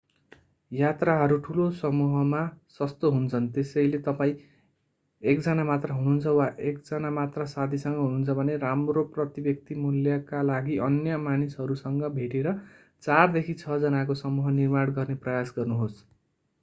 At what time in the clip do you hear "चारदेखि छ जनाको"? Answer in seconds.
13.03-14.19